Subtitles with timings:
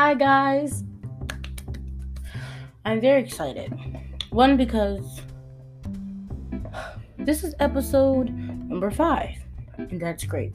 [0.00, 0.84] Hi, guys.
[2.84, 3.74] I'm very excited.
[4.30, 5.20] One, because
[7.18, 9.34] this is episode number five,
[9.76, 10.52] and that's great.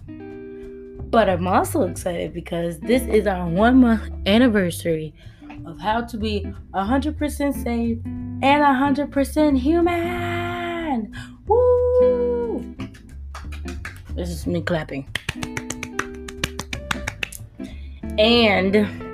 [1.12, 5.14] But I'm also excited because this is our one month anniversary
[5.66, 11.14] of how to be 100% safe and 100% human.
[11.48, 12.76] Woo!
[14.16, 15.06] This is me clapping.
[18.18, 19.13] And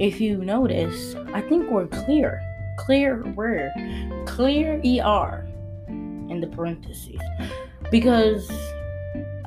[0.00, 2.40] if you notice, I think we're clear.
[2.78, 3.70] Clear where?
[4.26, 5.46] Clear ER
[5.88, 7.20] in the parentheses.
[7.90, 8.50] Because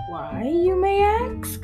[0.09, 1.59] why, you may ask?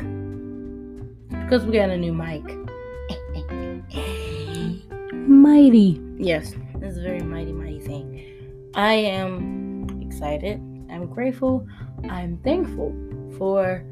[1.29, 2.43] Because we got a new mic.
[5.13, 6.01] mighty.
[6.17, 8.25] Yes, this is a very mighty, mighty thing.
[8.73, 10.55] I am excited.
[10.89, 11.67] I'm grateful.
[12.09, 12.91] I'm thankful
[13.37, 13.83] for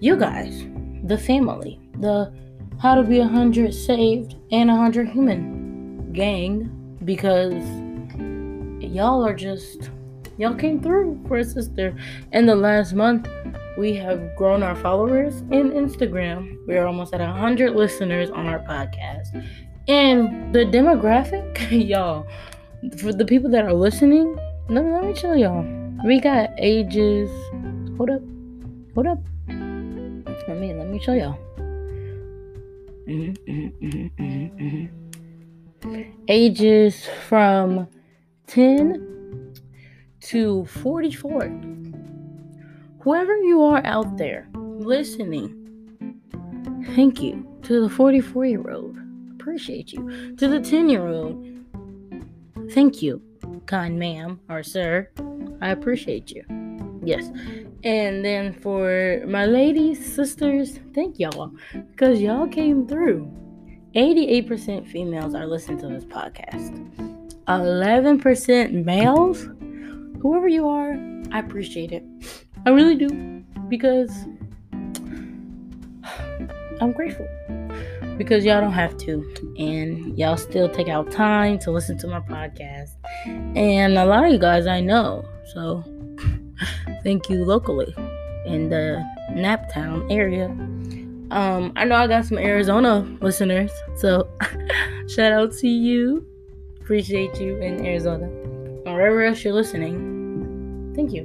[0.00, 0.64] you guys,
[1.04, 2.32] the family, the
[2.80, 7.64] how to be a hundred saved and a hundred human gang because
[8.80, 9.90] y'all are just
[10.38, 11.94] y'all came through for a sister.
[12.32, 13.28] In the last month,
[13.78, 16.56] we have grown our followers in Instagram.
[16.66, 19.46] We are almost at a hundred listeners on our podcast.
[19.88, 22.26] And the demographic, y'all,
[22.98, 24.36] for the people that are listening,
[24.68, 25.64] let me, let me show y'all.
[26.04, 27.30] We got ages.
[27.96, 28.22] Hold up,
[28.94, 29.18] hold up.
[29.48, 31.45] Let me let me show y'all.
[33.06, 34.86] Mm-hmm, mm-hmm,
[35.84, 37.86] mm-hmm, Ages from
[38.48, 39.54] 10
[40.22, 41.42] to 44.
[43.00, 46.18] Whoever you are out there listening,
[46.96, 48.98] thank you to the 44 year old.
[49.38, 50.34] Appreciate you.
[50.36, 51.46] To the 10 year old,
[52.72, 53.22] thank you,
[53.66, 55.08] kind ma'am or sir.
[55.60, 56.42] I appreciate you.
[57.04, 57.30] Yes.
[57.84, 61.52] And then for my ladies, sisters, thank y'all
[61.90, 63.30] because y'all came through.
[63.94, 66.74] 88% females are listening to this podcast.
[67.48, 69.48] 11% males.
[70.20, 70.98] Whoever you are,
[71.30, 72.04] I appreciate it.
[72.66, 74.10] I really do because
[76.80, 77.26] I'm grateful
[78.18, 79.22] because y'all don't have to
[79.58, 82.90] and y'all still take out time to listen to my podcast
[83.56, 85.22] and a lot of you guys i know
[85.52, 85.84] so
[87.06, 87.94] thank you locally
[88.46, 89.00] in the
[89.30, 90.46] naptown area.
[91.30, 94.28] Um i know i got some arizona listeners so
[95.06, 96.26] shout out to you.
[96.80, 98.26] Appreciate you in arizona.
[98.82, 101.22] Wherever else you're listening thank you.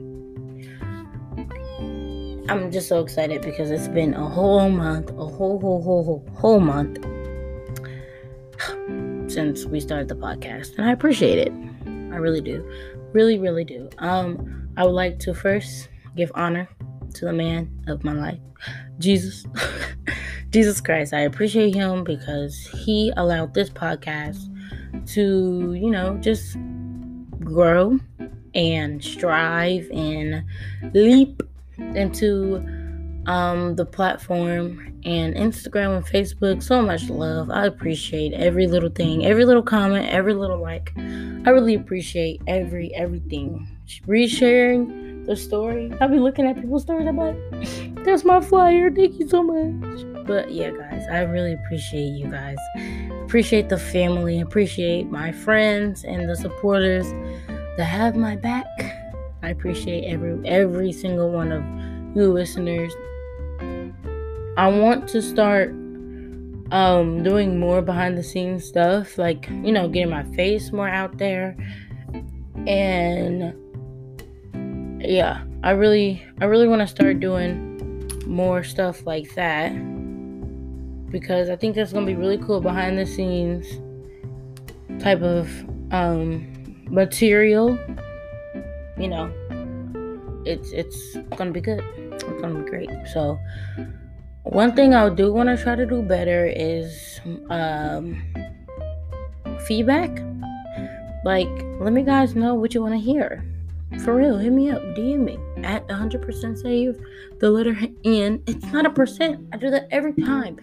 [2.48, 6.26] I'm just so excited because it's been a whole month, a whole, whole, whole, whole,
[6.36, 6.98] whole month
[9.32, 11.52] since we started the podcast, and I appreciate it.
[12.14, 12.70] I really do,
[13.14, 13.90] really, really do.
[14.00, 16.68] Um, I would like to first give honor
[17.14, 18.40] to the man of my life,
[18.98, 19.46] Jesus,
[20.50, 21.14] Jesus Christ.
[21.14, 24.40] I appreciate him because he allowed this podcast
[25.10, 26.58] to, you know, just
[27.42, 28.00] grow
[28.56, 30.44] and strive and
[30.96, 31.44] leap
[31.78, 32.56] into
[33.28, 36.64] um, the platform and Instagram and Facebook.
[36.64, 37.52] So much love.
[37.52, 40.92] I appreciate every little thing, every little comment, every little like.
[41.46, 43.68] I really appreciate every everything.
[44.08, 45.92] Resharing the story.
[46.00, 47.08] I'll be looking at people's stories.
[47.08, 47.36] I'm like,
[48.06, 48.92] that's my flyer.
[48.92, 50.06] Thank you so much.
[50.26, 52.58] But yeah, guys, I really appreciate you guys.
[53.24, 54.40] Appreciate the family.
[54.40, 57.12] Appreciate my friends and the supporters
[57.78, 58.68] that have my back.
[59.44, 61.64] I appreciate every every single one of
[62.16, 62.94] you listeners.
[64.58, 65.74] I want to start
[66.72, 71.18] um doing more behind the scenes stuff, like, you know, getting my face more out
[71.18, 71.56] there.
[72.68, 73.54] And
[75.02, 77.70] yeah, I really I really want to start doing
[78.26, 79.72] more stuff like that
[81.12, 83.68] because I think that's going to be really cool behind the scenes
[85.02, 85.50] type of
[85.92, 86.48] um
[86.90, 87.78] material
[89.02, 89.34] you know,
[90.46, 91.84] it's it's gonna be good.
[91.98, 92.90] It's gonna be great.
[93.12, 93.40] So
[94.44, 98.22] one thing I do want to try to do better is um,
[99.68, 100.10] feedback.
[101.24, 101.50] Like,
[101.80, 103.46] let me guys know what you want to hear.
[104.04, 106.98] For real, hit me up, DM me at 100% save
[107.40, 108.42] the letter N.
[108.48, 109.46] It's not a percent.
[109.52, 110.58] I do that every time.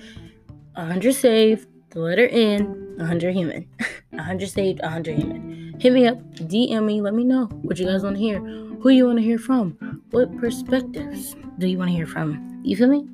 [0.75, 3.69] 100 save the letter N, 100 human.
[4.11, 5.75] 100 saved, 100 human.
[5.79, 8.41] Hit me up, DM me, let me know what you guys want to hear.
[8.41, 10.03] Who you want to hear from?
[10.11, 12.61] What perspectives do you want to hear from?
[12.65, 13.07] You feel me?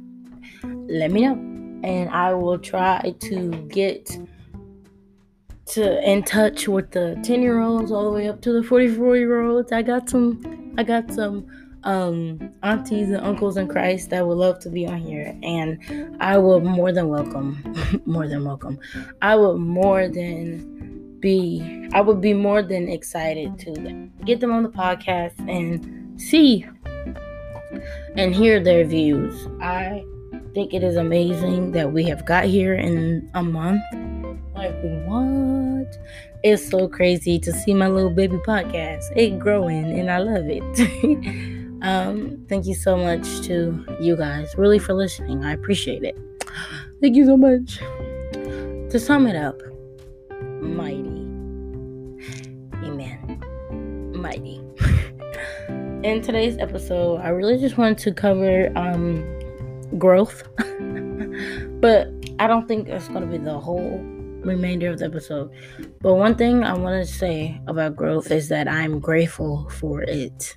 [0.89, 1.35] Let me know.
[1.83, 4.17] And I will try to get
[5.67, 9.17] to in touch with the 10 year olds all the way up to the 44
[9.17, 9.73] year olds.
[9.73, 11.47] I got some I got some
[11.85, 16.39] um, aunties and uncles in Christ that would love to be on here, and I
[16.39, 18.79] will more than welcome, more than welcome.
[19.23, 24.63] I would more than be, I would be more than excited to get them on
[24.63, 26.67] the podcast and see
[28.17, 29.47] and hear their views.
[29.61, 30.05] I
[30.55, 33.83] think it is amazing that we have got here in a month.
[34.55, 34.75] Like,
[35.05, 35.97] what?
[36.45, 39.05] It's so crazy to see my little baby podcast.
[39.17, 41.55] It growing and I love it.
[41.85, 45.45] Um, thank you so much to you guys, really, for listening.
[45.45, 46.17] I appreciate it.
[47.03, 47.77] Thank you so much.
[48.91, 49.61] To sum it up,
[50.63, 51.21] mighty.
[52.87, 53.43] Amen.
[54.15, 54.63] Mighty.
[56.09, 59.23] In today's episode, I really just wanted to cover um,
[59.99, 60.43] growth,
[61.81, 62.09] but
[62.39, 63.99] I don't think it's going to be the whole
[64.45, 65.51] remainder of the episode.
[66.01, 70.57] But one thing I want to say about growth is that I'm grateful for it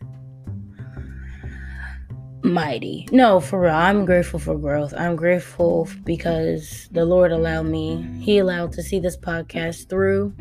[2.44, 3.08] mighty.
[3.12, 3.74] No, for real.
[3.74, 4.94] I'm grateful for growth.
[4.98, 10.34] I'm grateful because the Lord allowed me, He allowed to see this podcast through.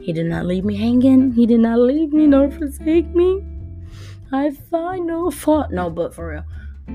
[0.00, 1.32] He did not leave me hanging.
[1.32, 3.44] He did not leave me nor forsake me.
[4.32, 5.70] I find no fault.
[5.72, 6.44] No, but for real,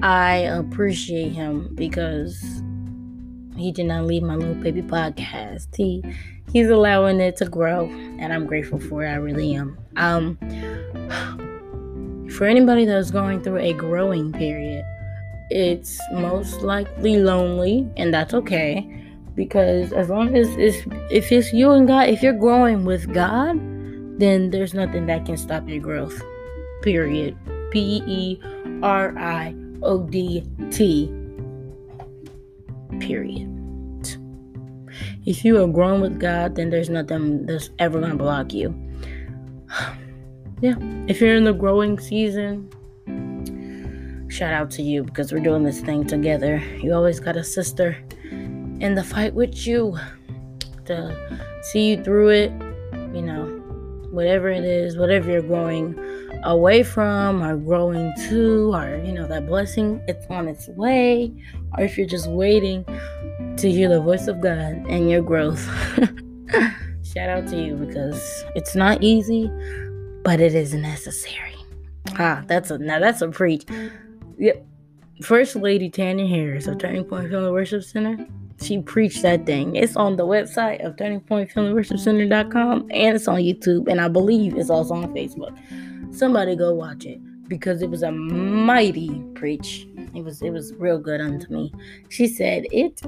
[0.01, 2.41] I appreciate Him because
[3.55, 5.75] He did not leave my little baby podcast.
[5.75, 6.03] He
[6.53, 7.87] He's allowing it to grow,
[8.19, 9.09] and I'm grateful for it.
[9.09, 9.77] I really am.
[9.97, 10.37] Um
[12.31, 14.83] for anybody that's going through a growing period,
[15.49, 18.89] it's most likely lonely, and that's okay.
[19.35, 23.57] Because as long as it's if it's you and God, if you're growing with God,
[24.19, 26.21] then there's nothing that can stop your growth.
[26.81, 27.37] Period.
[27.71, 28.39] P E
[28.81, 29.53] R I
[29.83, 31.11] O D T.
[32.99, 33.51] Period.
[35.25, 38.73] If you are growing with God, then there's nothing that's ever gonna block you
[40.61, 40.75] yeah,
[41.07, 42.69] if you're in the growing season,
[44.29, 46.57] shout out to you because we're doing this thing together.
[46.81, 47.97] You always got a sister
[48.31, 49.97] in the fight with you
[50.85, 52.51] to see you through it,
[53.13, 53.45] you know,
[54.11, 55.93] whatever it is, whatever you're growing
[56.45, 61.33] away from or growing to, or you know, that blessing, it's on its way,
[61.77, 62.85] or if you're just waiting
[63.57, 65.63] to hear the voice of God and your growth.
[67.03, 69.49] Shout out to you because it's not easy,
[70.23, 71.55] but it is necessary.
[72.19, 73.65] Ah, that's a now that's a preach.
[74.37, 74.65] Yep.
[75.21, 78.17] First Lady Tanya Harris of Turning Point Family Worship Center.
[78.61, 79.75] She preached that thing.
[79.75, 83.99] It's on the website of Turning Point Family Worship Center.com and it's on YouTube and
[83.99, 85.57] I believe it's also on Facebook.
[86.15, 87.19] Somebody go watch it
[87.49, 89.85] because it was a mighty preach.
[90.13, 91.73] It was it was real good unto me.
[92.07, 93.01] She said it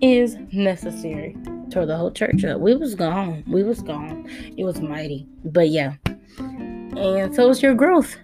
[0.00, 1.36] is necessary.
[1.70, 2.60] Tore the whole church up.
[2.60, 3.42] We was gone.
[3.48, 4.28] We was gone.
[4.56, 5.26] It was mighty.
[5.44, 5.94] But yeah,
[6.38, 8.16] and so is your growth.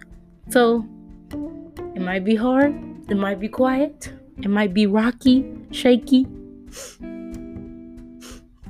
[0.49, 0.87] So
[1.93, 2.73] it might be hard,
[3.09, 6.25] it might be quiet, it might be rocky, shaky.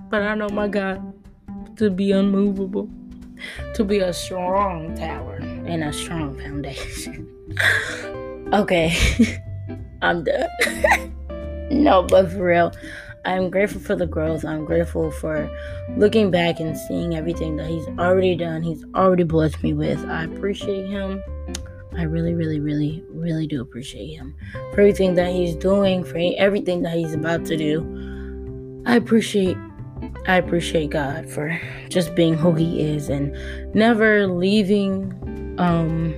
[0.09, 1.13] But I know my God
[1.77, 2.89] to be unmovable,
[3.75, 5.39] to be a strong tower
[5.69, 7.27] and a strong foundation.
[8.53, 8.95] okay,
[10.01, 10.49] I'm done.
[11.71, 12.71] no, but for real.
[13.25, 14.45] I'm grateful for the growth.
[14.45, 15.49] I'm grateful for
[15.97, 18.63] looking back and seeing everything that he's already done.
[18.63, 20.03] He's already blessed me with.
[20.05, 21.21] I appreciate him.
[21.97, 24.35] I really, really, really, really do appreciate him
[24.73, 28.83] for everything that he's doing, for everything that he's about to do.
[28.85, 29.57] I appreciate
[30.27, 31.59] I appreciate God for
[31.89, 33.35] just being who he is and
[33.75, 35.13] never leaving
[35.59, 36.15] um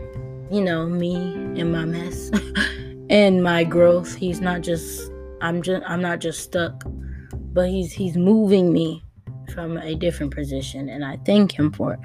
[0.52, 1.16] you know me
[1.60, 2.32] and my mess
[3.10, 4.16] and my growth.
[4.16, 6.84] He's not just I'm just I'm not just stuck,
[7.54, 9.04] but he's he's moving me
[9.54, 12.00] from a different position and I thank him for it.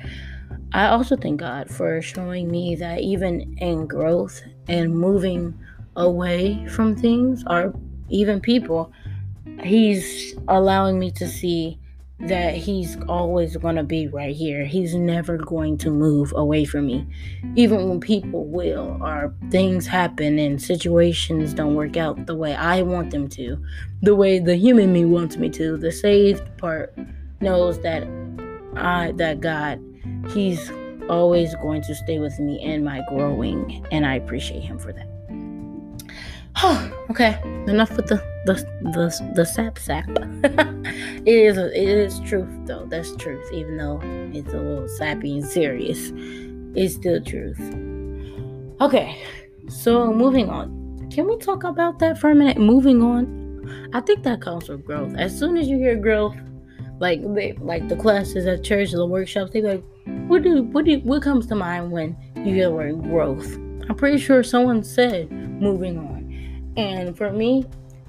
[0.72, 5.58] I also thank God for showing me that even in growth and moving
[5.94, 7.72] away from things or
[8.08, 8.92] even people,
[9.62, 11.78] he's allowing me to see
[12.20, 14.64] that he's always going to be right here.
[14.64, 17.06] He's never going to move away from me.
[17.56, 22.82] Even when people will, or things happen and situations don't work out the way I
[22.82, 23.62] want them to,
[24.00, 26.96] the way the human me wants me to, the saved part
[27.40, 28.08] knows that
[28.76, 29.82] I, that God,
[30.30, 30.70] He's
[31.08, 35.15] always going to stay with me in my growing, and I appreciate Him for that.
[37.10, 40.08] Okay, enough with the the the, the sap sap.
[41.26, 42.86] it is it is truth though.
[42.86, 44.00] That's truth, even though
[44.32, 46.12] it's a little sappy and serious.
[46.74, 47.60] It's still truth.
[48.80, 49.22] Okay,
[49.68, 51.08] so moving on.
[51.10, 52.58] Can we talk about that for a minute?
[52.58, 53.90] Moving on.
[53.92, 55.14] I think that comes with growth.
[55.16, 56.36] As soon as you hear growth,
[57.00, 59.84] like they, like the classes at church, the workshops, they like,
[60.28, 63.56] what do what do what comes to mind when you hear the word growth?
[63.88, 66.25] I'm pretty sure someone said moving on.
[66.76, 67.64] And for me,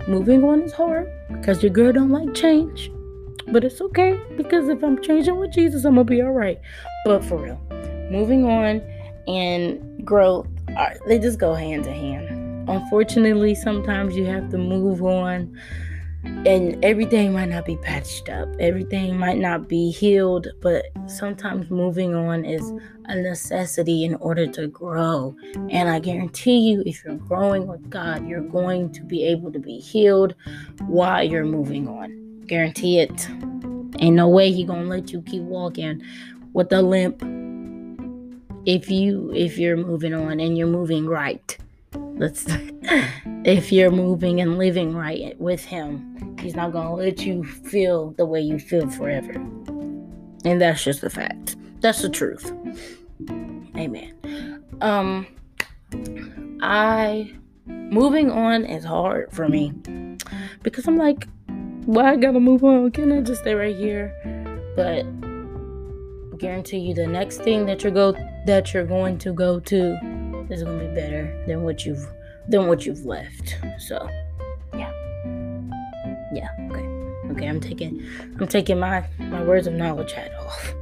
[0.08, 2.92] moving on is hard because your girl don't like change.
[3.50, 6.60] But it's okay because if I'm changing with Jesus, I'm gonna be all right.
[7.06, 7.62] But for real,
[8.12, 8.82] moving on
[9.28, 10.48] and growth,
[11.08, 12.70] they just go hand to hand.
[12.70, 15.58] Unfortunately, sometimes you have to move on
[16.46, 18.50] and everything might not be patched up.
[18.60, 22.72] Everything might not be healed but sometimes moving on is
[23.06, 25.36] a necessity in order to grow.
[25.70, 29.60] And i guarantee you if you're growing with god you're going to be able to
[29.60, 30.36] be healed
[30.88, 32.44] while you're moving on.
[32.48, 33.30] Guarantee it.
[34.00, 36.02] Ain't no way he gonna let you keep walking
[36.54, 37.22] with a limp
[38.66, 41.58] if you if you're moving on and you're moving right
[42.18, 42.46] let's
[43.44, 48.26] if you're moving and living right with him he's not to let you feel the
[48.26, 49.34] way you feel forever.
[50.46, 51.56] And that's just a fact.
[51.82, 52.52] That's the truth.
[53.76, 54.64] Amen.
[54.82, 55.28] Um
[56.62, 57.32] i
[57.66, 59.74] moving on is hard for me.
[60.64, 61.28] Because i'm like
[61.86, 62.92] why well, i gotta move on?
[62.92, 64.14] Can i just stay right here?
[64.76, 65.06] But
[66.34, 68.14] I guarantee you the next thing that you're go
[68.46, 70.17] that you're going to go to
[70.50, 72.08] is gonna be better than what you've
[72.48, 73.58] than what you've left.
[73.80, 74.10] So
[74.74, 74.92] yeah.
[76.34, 77.32] Yeah, okay.
[77.32, 78.06] Okay, I'm taking
[78.40, 80.74] I'm taking my my words of knowledge hat off.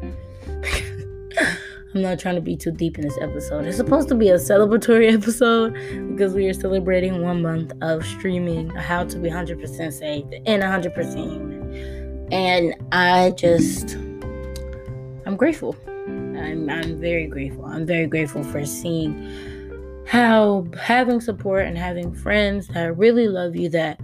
[1.96, 3.66] I'm not trying to be too deep in this episode.
[3.66, 5.74] It's supposed to be a celebratory episode
[6.12, 11.16] because we are celebrating one month of streaming How to Be 100% Saved and 100%
[11.16, 12.28] Human.
[12.34, 13.96] And I just,
[15.26, 15.78] I'm grateful.
[15.88, 17.64] I'm, I'm very grateful.
[17.64, 19.30] I'm very grateful for seeing
[20.08, 24.00] how having support and having friends that really love you that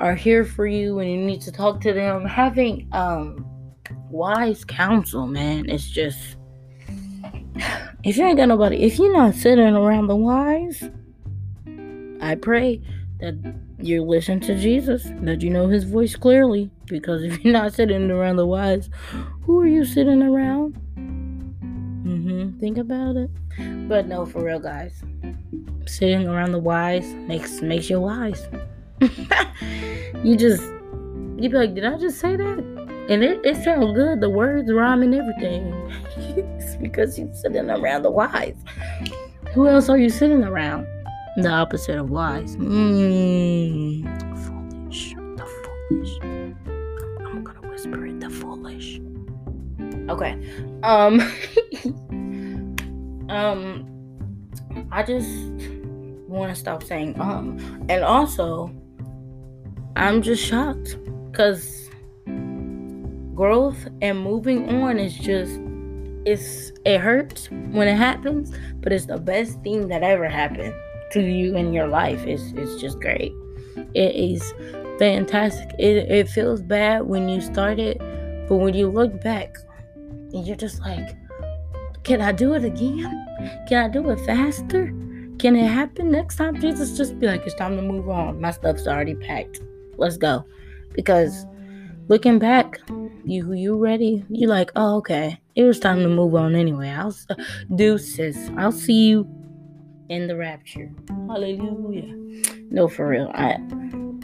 [0.00, 3.44] are here for you when you need to talk to them having um
[4.10, 6.36] wise counsel man it's just
[8.04, 10.90] if you ain't got nobody if you're not sitting around the wise
[12.20, 12.80] i pray
[13.18, 13.34] that
[13.78, 18.10] you listen to jesus that you know his voice clearly because if you're not sitting
[18.10, 18.90] around the wise
[19.42, 20.78] who are you sitting around
[22.58, 23.30] think about it
[23.88, 25.02] but no for real guys
[25.88, 28.46] sitting around the wise makes makes you wise.
[30.22, 32.58] you just you be like, did I just say that?
[33.08, 35.72] And it, it sounds good, the words rhyme and everything.
[36.36, 38.56] it's because you're sitting around the wise.
[39.54, 40.86] Who else are you sitting around?
[41.38, 42.56] The opposite of wise.
[42.56, 44.04] Mmm.
[44.46, 45.14] Foolish.
[45.14, 46.18] The foolish.
[46.22, 49.00] I'm, I'm gonna whisper it, the foolish.
[50.10, 50.36] Okay.
[50.82, 51.20] Um
[53.28, 53.86] um
[54.90, 55.28] I just
[56.28, 57.58] want to stop saying um.
[57.88, 58.70] And also,
[59.96, 60.96] I'm just shocked
[61.30, 61.90] because
[63.34, 65.60] growth and moving on is just
[66.26, 70.74] it's it hurts when it happens, but it's the best thing that ever happened
[71.12, 72.24] to you in your life.
[72.26, 73.32] It's it's just great.
[73.94, 74.52] It is
[74.98, 75.70] fantastic.
[75.78, 77.98] It it feels bad when you start it,
[78.48, 79.56] but when you look back,
[80.32, 81.16] you're just like,
[82.08, 83.26] can I do it again?
[83.68, 84.86] Can I do it faster?
[85.38, 86.58] Can it happen next time?
[86.58, 88.40] Jesus, just be like, it's time to move on.
[88.40, 89.60] My stuff's already packed.
[89.98, 90.46] Let's go.
[90.94, 91.44] Because
[92.08, 92.80] looking back,
[93.26, 94.24] you you ready?
[94.30, 96.88] You like, oh okay, it was time to move on anyway.
[96.88, 97.14] I'll
[97.76, 98.38] deuces.
[98.56, 99.28] I'll see you
[100.08, 100.90] in the rapture.
[101.28, 102.14] Hallelujah.
[102.70, 103.30] No, for real.
[103.34, 103.58] I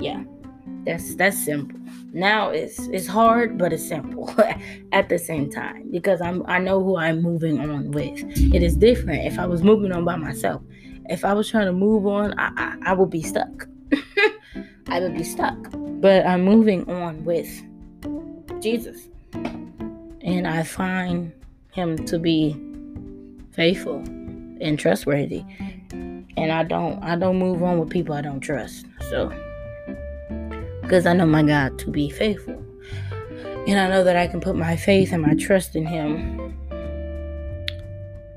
[0.00, 0.25] yeah,
[0.87, 1.79] that's that's simple.
[2.14, 4.33] Now it's it's hard, but it's simple
[4.92, 8.23] at the same time because I'm I know who I'm moving on with.
[8.54, 10.62] It is different if I was moving on by myself.
[11.06, 13.66] If I was trying to move on, I I, I would be stuck.
[14.87, 15.56] I would be stuck.
[15.73, 17.50] But I'm moving on with
[18.62, 21.33] Jesus, and I find
[21.73, 22.56] Him to be
[23.50, 23.97] faithful
[24.61, 25.42] and trustworthy.
[26.37, 28.87] And I don't I don't move on with people I don't trust.
[29.11, 29.33] So
[30.85, 32.62] because I know my God to be faithful.
[33.67, 36.55] And I know that I can put my faith and my trust in Him.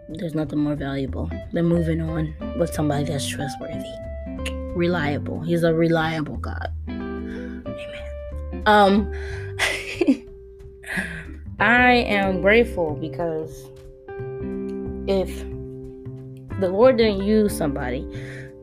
[0.07, 3.91] There's nothing more valuable than moving on with somebody that's trustworthy,
[4.73, 5.41] reliable.
[5.41, 6.71] He's a reliable God.
[6.87, 8.63] Amen.
[8.65, 9.13] Um,
[11.59, 13.65] I am grateful because
[15.07, 15.37] if
[16.61, 18.07] the Lord didn't use somebody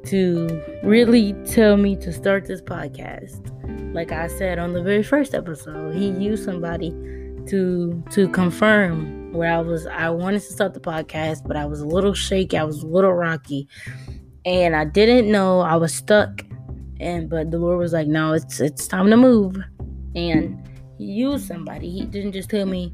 [0.07, 3.51] to really tell me to start this podcast,
[3.95, 6.91] like I said on the very first episode, he used somebody
[7.47, 11.81] to to confirm where I was I wanted to start the podcast, but I was
[11.81, 13.69] a little shaky, I was a little rocky.
[14.47, 16.43] And I didn't know I was stuck.
[17.01, 19.57] And but the Lord was like, No, it's it's time to move.
[20.15, 20.69] And
[20.99, 21.91] he used somebody.
[21.91, 22.93] He didn't just tell me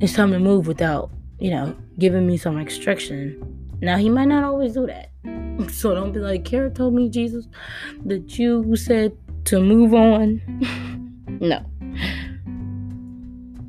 [0.00, 3.40] it's time to move without, you know, giving me some instruction.
[3.80, 5.10] Now he might not always do that.
[5.70, 7.46] So don't be like, Kara told me, Jesus,
[8.06, 10.40] that you said to move on.
[11.40, 11.64] no.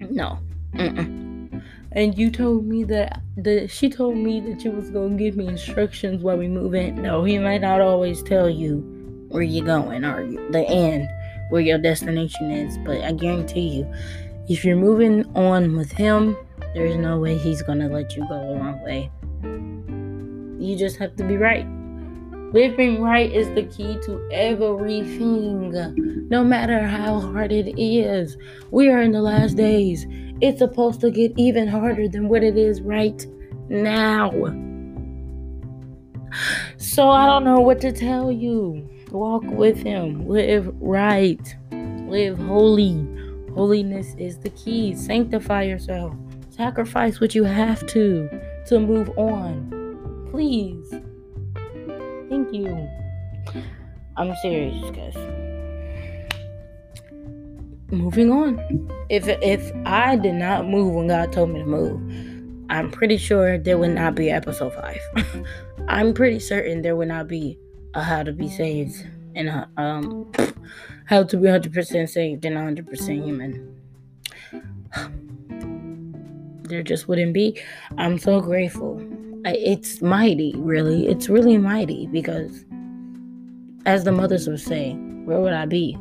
[0.09, 0.39] No.
[0.73, 1.63] Mm-mm.
[1.91, 5.47] And you told me that the she told me that you was gonna give me
[5.47, 7.01] instructions while we move in.
[7.01, 8.79] No, he might not always tell you
[9.29, 11.09] where you're going or the end,
[11.49, 12.77] where your destination is.
[12.79, 13.93] But I guarantee you,
[14.49, 16.35] if you're moving on with him,
[16.73, 19.09] there's no way he's gonna let you go the wrong way.
[20.65, 21.67] You just have to be right.
[22.53, 25.73] Living right is the key to everything,
[26.29, 28.37] no matter how hard it is.
[28.71, 30.05] We are in the last days.
[30.41, 33.25] It's supposed to get even harder than what it is right
[33.67, 34.31] now.
[36.77, 38.89] So I don't know what to tell you.
[39.11, 41.55] Walk with Him, live right,
[42.07, 43.05] live holy.
[43.53, 44.95] Holiness is the key.
[44.95, 46.13] Sanctify yourself,
[46.49, 48.29] sacrifice what you have to
[48.67, 49.74] to move on.
[50.35, 50.93] Please.
[52.27, 52.89] Thank you.
[54.17, 55.15] I'm serious, guys.
[57.89, 58.59] Moving on.
[59.07, 62.01] If if I did not move when God told me to move,
[62.69, 64.99] I'm pretty sure there would not be episode five.
[65.87, 67.57] I'm pretty certain there would not be
[67.93, 70.29] a how to be saved and a, um
[71.05, 73.73] how to be 100% saved and 100% human.
[76.67, 77.61] There just wouldn't be.
[77.95, 78.99] I'm so grateful
[79.53, 81.07] it's mighty, really.
[81.07, 82.65] It's really mighty because,
[83.85, 84.93] as the mothers would say,
[85.25, 85.97] where would I be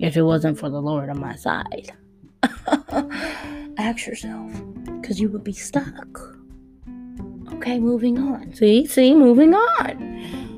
[0.00, 1.92] if it wasn't for the Lord on my side?
[3.78, 4.50] Ask yourself,
[5.00, 6.36] because you would be stuck.
[7.54, 8.52] Okay, moving on.
[8.54, 10.04] See, see, moving on.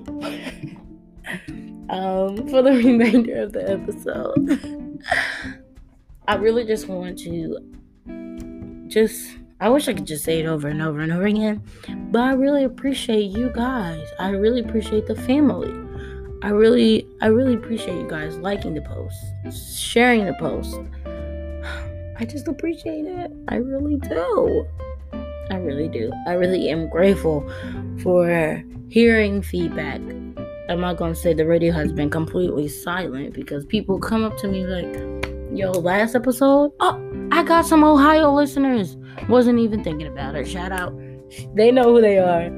[1.90, 5.02] um, for the remainder of the episode,
[6.26, 7.58] I really just want to
[8.88, 11.62] just I wish I could just say it over and over and over again,
[12.10, 14.08] but I really appreciate you guys.
[14.18, 15.70] I really appreciate the family.
[16.42, 19.18] I really, I really appreciate you guys liking the post,
[19.78, 20.80] sharing the post.
[22.18, 23.30] I just appreciate it.
[23.48, 24.66] I really do.
[25.50, 26.10] I really do.
[26.26, 27.46] I really am grateful
[28.02, 30.00] for hearing feedback.
[30.70, 34.48] I'm not gonna say the radio has been completely silent because people come up to
[34.48, 35.19] me like,
[35.52, 38.96] yo, last episode, oh, I got some Ohio listeners.
[39.28, 40.46] Wasn't even thinking about it.
[40.46, 40.94] Shout out.
[41.54, 42.48] They know who they are.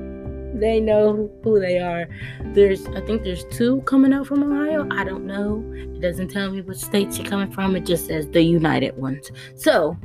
[0.55, 2.09] They know who they are.
[2.53, 4.87] There's, I think there's two coming out from Ohio.
[4.91, 5.65] I don't know.
[5.75, 7.75] It doesn't tell me what states you're coming from.
[7.75, 9.31] It just says the United ones.
[9.57, 9.97] So,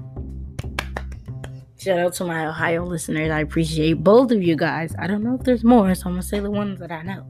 [1.77, 3.29] shout out to my Ohio listeners.
[3.29, 4.95] I appreciate both of you guys.
[4.97, 7.25] I don't know if there's more, so I'm gonna say the ones that I know.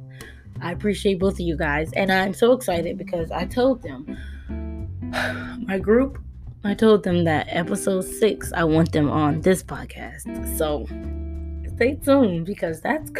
[0.61, 4.17] I appreciate both of you guys, and I'm so excited because I told them
[5.67, 6.19] my group,
[6.63, 10.57] I told them that episode six, I want them on this podcast.
[10.57, 10.85] So
[11.77, 13.11] stay tuned because that's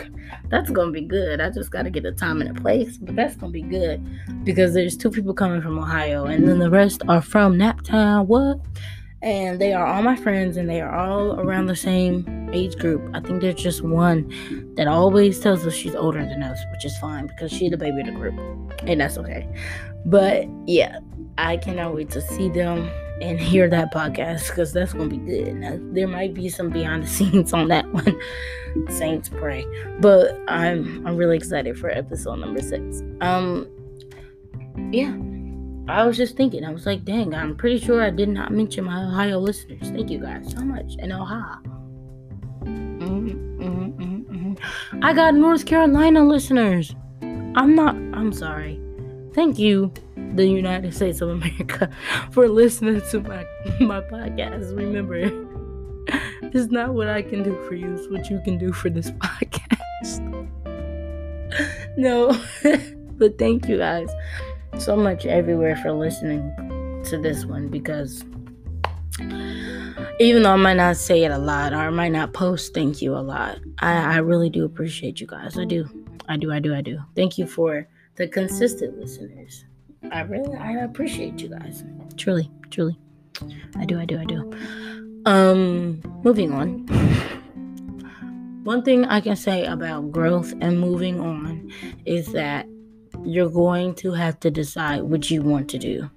[0.50, 1.40] that's gonna be good.
[1.40, 4.04] I just gotta get a time and a place, but that's gonna be good
[4.44, 8.26] because there's two people coming from Ohio, and then the rest are from Naptown.
[8.26, 8.60] What?
[9.22, 13.02] And they are all my friends, and they are all around the same age group.
[13.14, 14.28] I think there's just one
[14.76, 18.02] that always tells us she's older than us, which is fine because she's the baby
[18.02, 18.36] of the group,
[18.82, 19.48] and that's okay.
[20.06, 21.00] But yeah,
[21.38, 22.90] I cannot wait to see them
[23.22, 25.56] and hear that podcast because that's gonna be good.
[25.56, 28.20] Now, there might be some behind the scenes on that one.
[28.90, 29.66] Saints pray,
[30.00, 33.02] but I'm I'm really excited for episode number six.
[33.22, 33.68] Um,
[34.92, 35.16] yeah,
[35.92, 36.64] I was just thinking.
[36.64, 39.90] I was like, dang, I'm pretty sure I did not mention my Ohio listeners.
[39.90, 41.62] Thank you guys so much in Ohio.
[42.64, 45.04] Mm-hmm, mm-hmm, mm-hmm.
[45.04, 46.96] I got North Carolina listeners.
[47.22, 47.96] I'm not.
[47.96, 48.80] I'm sorry.
[49.34, 49.92] Thank you
[50.36, 51.90] the United States of America
[52.32, 53.46] for listening to my
[53.80, 54.76] my podcast.
[54.76, 55.18] Remember,
[56.54, 59.12] it's not what I can do for you, it's what you can do for this
[59.12, 60.22] podcast.
[61.98, 62.38] no,
[63.18, 64.10] but thank you guys
[64.78, 66.42] so much everywhere for listening
[67.06, 68.24] to this one because
[70.20, 73.02] even though I might not say it a lot or I might not post thank
[73.02, 75.58] you a lot, I, I really do appreciate you guys.
[75.58, 75.88] I do.
[76.28, 77.00] I do, I do, I do.
[77.16, 79.66] Thank you for the consistent listeners.
[80.12, 81.84] I really I appreciate you guys.
[82.16, 82.98] Truly, truly.
[83.76, 84.52] I do, I do, I do.
[85.26, 86.86] Um moving on.
[88.64, 91.72] One thing I can say about growth and moving on
[92.06, 92.68] is that
[93.24, 96.10] you're going to have to decide what you want to do.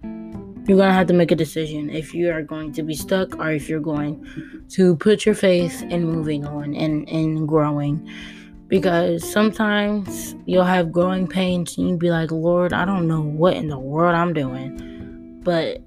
[0.66, 3.36] You're going to have to make a decision if you are going to be stuck
[3.38, 4.24] or if you're going
[4.70, 8.08] to put your faith in moving on and, and growing
[8.70, 13.54] because sometimes you'll have growing pains and you'll be like, Lord, I don't know what
[13.54, 15.40] in the world I'm doing.
[15.42, 15.82] But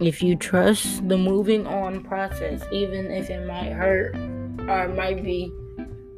[0.00, 4.16] if you trust the moving on process, even if it might hurt
[4.68, 5.52] or it might be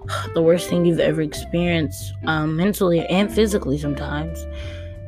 [0.35, 4.47] the worst thing you've ever experienced um, mentally and physically sometimes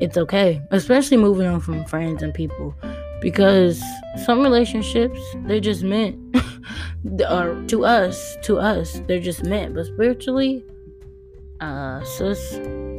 [0.00, 2.74] it's okay especially moving on from friends and people
[3.22, 3.82] because
[4.24, 6.18] some relationships they're just meant
[7.30, 9.74] or to us to us they're just meant.
[9.74, 10.64] But spiritually
[11.60, 12.54] uh sis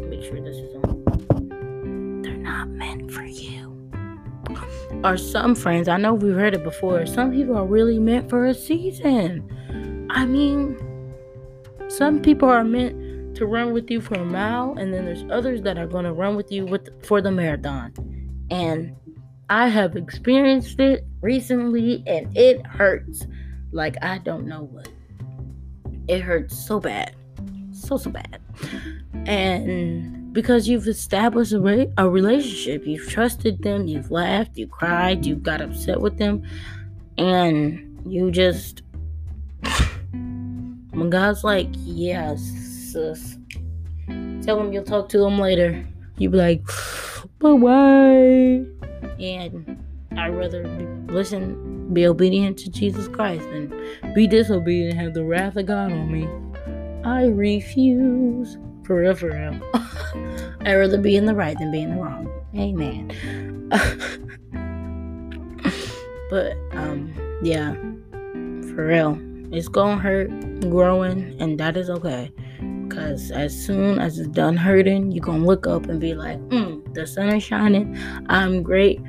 [0.10, 2.22] make sure this is on.
[2.24, 3.78] They're not meant for you.
[5.04, 8.46] Or some friends i know we've heard it before some people are really meant for
[8.46, 10.08] a season.
[10.10, 10.80] I mean
[11.90, 15.62] some people are meant to run with you for a mile and then there's others
[15.64, 17.94] that are going to run with you with for the marathon.
[18.50, 18.96] And
[19.50, 23.26] I have experienced it recently and it hurts
[23.72, 24.90] like I don't know what.
[26.08, 27.16] It hurts so bad.
[27.72, 28.40] So, so bad.
[29.26, 35.26] And because you've established a, re- a relationship, you've trusted them, you've laughed, you cried,
[35.26, 36.44] you got upset with them,
[37.18, 38.82] and you just.
[40.12, 42.42] when God's like, yes,
[42.92, 43.38] sis,
[44.42, 45.86] tell him you'll talk to him later,
[46.18, 46.66] you be like,
[47.40, 48.66] but why?
[49.20, 49.84] And
[50.18, 55.24] I'd rather be, listen, be obedient to Jesus Christ than be disobedient and have the
[55.24, 56.28] wrath of God on me.
[57.04, 58.58] I refuse.
[58.86, 59.60] For real, for real.
[60.62, 62.30] I'd rather be in the right than be in the wrong.
[62.56, 63.70] Amen.
[66.30, 67.74] but, um, yeah,
[68.74, 69.20] for real.
[69.54, 70.30] It's gonna hurt
[70.62, 72.32] growing, and that is okay.
[72.88, 76.73] Because as soon as it's done hurting, you're gonna look up and be like, mm,
[76.94, 77.98] the sun is shining.
[78.28, 79.02] I'm great.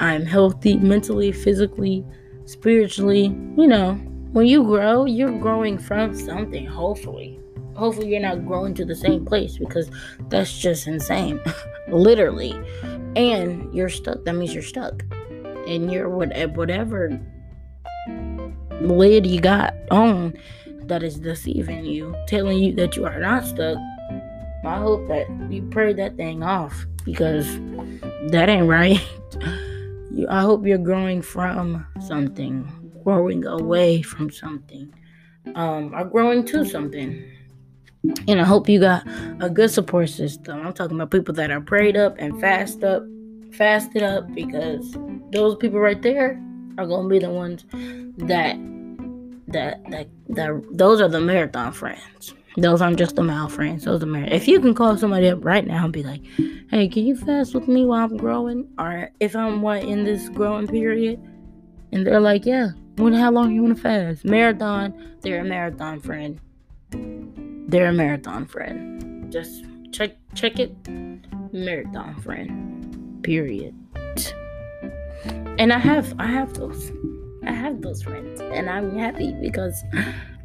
[0.00, 2.04] I'm healthy mentally, physically,
[2.44, 3.24] spiritually.
[3.56, 3.94] You know,
[4.32, 7.40] when you grow, you're growing from something, hopefully.
[7.76, 9.90] Hopefully, you're not growing to the same place because
[10.28, 11.40] that's just insane.
[11.88, 12.54] Literally.
[13.16, 14.24] And you're stuck.
[14.24, 15.02] That means you're stuck.
[15.66, 17.20] And you're whatever
[18.80, 20.34] lid you got on
[20.82, 23.78] that is deceiving you, telling you that you are not stuck.
[24.64, 27.46] I hope that you pray that thing off because
[28.30, 29.00] that ain't right.
[30.10, 32.66] you, I hope you're growing from something,
[33.04, 34.92] growing away from something,
[35.54, 37.22] um, or growing to something.
[38.28, 39.06] And I hope you got
[39.40, 40.66] a good support system.
[40.66, 43.02] I'm talking about people that are prayed up and fast up,
[43.52, 44.96] fasted up, because
[45.30, 46.42] those people right there
[46.78, 47.64] are gonna be the ones
[48.18, 48.56] that
[49.48, 52.34] that that that those are the marathon friends.
[52.56, 53.84] Those aren't just the mile friends.
[53.84, 54.32] Those are marathon.
[54.32, 56.22] If you can call somebody up right now and be like,
[56.70, 60.28] "Hey, can you fast with me while I'm growing?" Or if I'm what in this
[60.28, 61.20] growing period,
[61.92, 64.94] and they're like, "Yeah, when how long you want to fast?" Marathon.
[65.22, 66.38] They're a marathon friend.
[67.68, 69.32] They're a marathon friend.
[69.32, 70.72] Just check check it.
[71.52, 73.22] Marathon friend.
[73.22, 73.74] Period.
[75.58, 76.92] And I have I have those.
[77.44, 79.82] I have those friends, and I'm happy because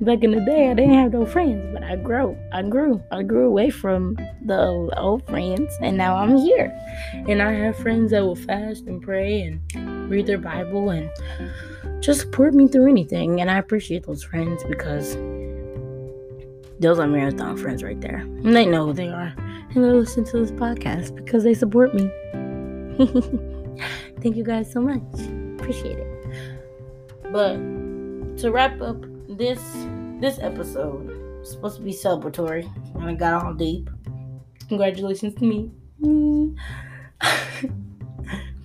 [0.02, 3.24] back in the day I didn't have no friends, but I grew, I grew, I
[3.24, 6.72] grew away from the old friends, and now I'm here,
[7.28, 11.10] and I have friends that will fast and pray and read their Bible and
[12.02, 15.16] just support me through anything, and I appreciate those friends because
[16.80, 20.24] those are marathon friends right there, and they know who they are, and they listen
[20.26, 22.10] to this podcast because they support me.
[24.22, 25.02] Thank you guys so much.
[25.60, 26.08] Appreciate it.
[27.32, 27.58] But
[28.38, 29.62] to wrap up this
[30.20, 32.70] this episode, it's supposed to be celebratory.
[32.96, 33.90] And I got all deep.
[34.68, 35.72] Congratulations to me.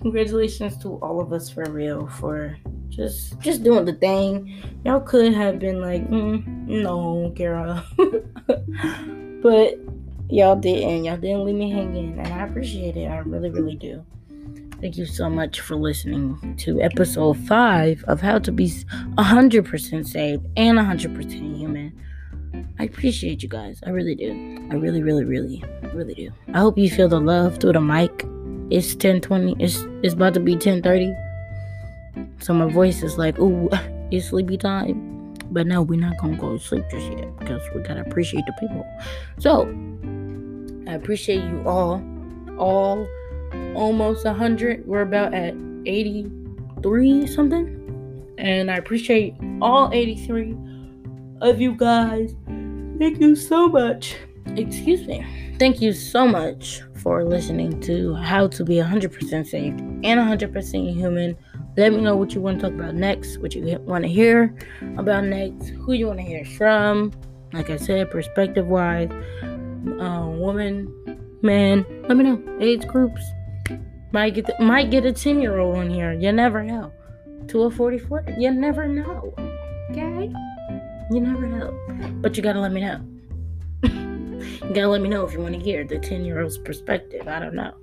[0.01, 2.57] Congratulations to all of us for real for
[2.89, 4.61] just just doing the thing.
[4.83, 7.85] Y'all could have been like, mm, no, Kara,
[9.41, 9.79] but
[10.29, 11.05] y'all didn't.
[11.05, 13.07] Y'all didn't leave me hanging, and I appreciate it.
[13.07, 14.05] I really, really do.
[14.81, 20.45] Thank you so much for listening to episode 5 of How to Be 100% Saved
[20.57, 21.93] and 100% Human.
[22.77, 23.79] I appreciate you guys.
[23.85, 24.31] I really do.
[24.71, 26.31] I really, really, really, really do.
[26.53, 28.11] I hope you feel the love through the mic.
[28.69, 29.55] It's 1020.
[29.63, 31.13] It's, it's about to be 1030.
[32.41, 33.69] So my voice is like, ooh,
[34.11, 35.33] it's sleepy time.
[35.51, 38.45] But no, we're not to go to sleep just yet because we got to appreciate
[38.45, 38.85] the people.
[39.39, 39.61] So,
[40.87, 42.03] I appreciate you all.
[42.57, 43.07] All
[43.75, 44.85] almost 100.
[44.85, 47.71] We're about at 83 something.
[48.37, 50.55] And I appreciate all 83
[51.41, 52.35] of you guys.
[52.97, 54.15] Thank you so much.
[54.55, 55.25] Excuse me.
[55.57, 61.37] Thank you so much for listening to How to Be 100% Saved and 100% Human.
[61.77, 64.55] Let me know what you want to talk about next, what you want to hear
[64.97, 67.11] about next, who you want to hear from.
[67.53, 69.09] Like I said, perspective wise,
[69.99, 70.91] uh, woman,
[71.41, 72.41] man, let me know.
[72.59, 73.21] Age groups,
[74.15, 76.13] might get the, might get a 10 year old in here.
[76.13, 76.89] You never know.
[77.49, 79.35] To a 44, you never know.
[79.91, 80.31] Okay?
[81.11, 81.77] You never know.
[82.21, 83.05] But you gotta let me know.
[83.83, 87.27] you gotta let me know if you want to hear the 10 year old's perspective.
[87.27, 87.73] I don't know.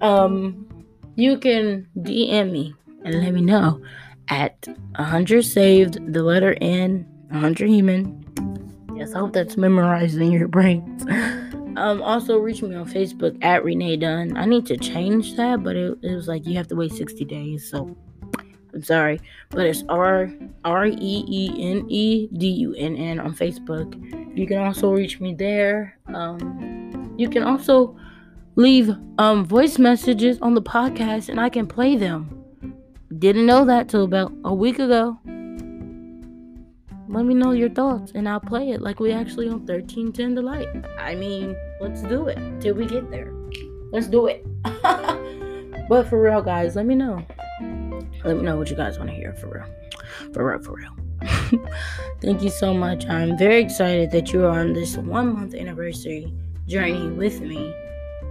[0.00, 0.64] um,
[1.16, 2.72] you can DM me
[3.04, 3.82] and let me know
[4.28, 8.24] at 100 saved, the letter N, 100 human.
[8.94, 11.04] Yes, I hope that's memorized in your brains.
[11.76, 14.36] Um, also reach me on Facebook at Renee Dunn.
[14.36, 17.24] I need to change that, but it, it was like you have to wait 60
[17.24, 17.96] days, so
[18.72, 19.20] I'm sorry.
[19.50, 20.30] But it's R
[20.64, 23.94] R E E N E D U N N on Facebook.
[24.36, 25.98] You can also reach me there.
[26.12, 27.96] Um, you can also
[28.56, 32.44] leave um voice messages on the podcast and I can play them.
[33.18, 35.18] Didn't know that till about a week ago.
[37.08, 40.42] Let me know your thoughts and I'll play it like we actually on 1310 The
[40.42, 40.68] Light.
[40.98, 43.32] I mean, let's do it till we get there.
[43.92, 44.46] Let's do it.
[45.88, 47.24] but for real, guys, let me know.
[48.24, 50.32] Let me know what you guys want to hear for real.
[50.32, 50.96] For real, for real.
[52.20, 53.06] Thank you so much.
[53.06, 56.32] I'm very excited that you are on this one month anniversary
[56.66, 57.74] journey with me.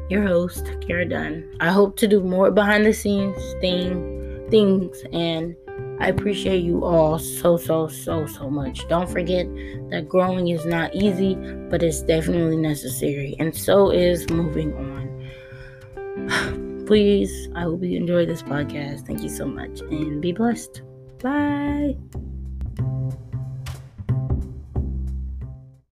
[0.09, 1.49] Your host, Kara Dunn.
[1.59, 5.55] I hope to do more behind the scenes thing, things and
[5.99, 8.85] I appreciate you all so, so, so, so much.
[8.89, 9.47] Don't forget
[9.89, 11.35] that growing is not easy,
[11.69, 13.37] but it's definitely necessary.
[13.39, 16.83] And so is moving on.
[16.87, 19.07] Please, I hope you enjoy this podcast.
[19.07, 20.81] Thank you so much and be blessed.
[21.21, 21.95] Bye.